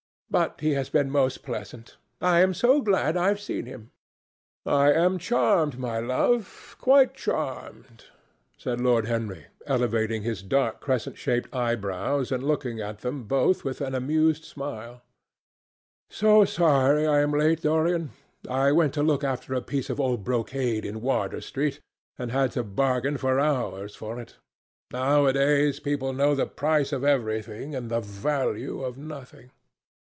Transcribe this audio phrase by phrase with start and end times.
[0.33, 1.97] But he has been most pleasant.
[2.21, 3.91] I am so glad I've seen him."
[4.65, 8.05] "I am charmed, my love, quite charmed,"
[8.57, 13.81] said Lord Henry, elevating his dark, crescent shaped eyebrows and looking at them both with
[13.81, 15.01] an amused smile.
[16.09, 18.11] "So sorry I am late, Dorian.
[18.49, 21.81] I went to look after a piece of old brocade in Wardour Street
[22.17, 24.37] and had to bargain for hours for it.
[24.93, 29.51] Nowadays people know the price of everything and the value of nothing."